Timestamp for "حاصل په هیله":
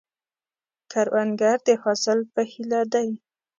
1.83-2.81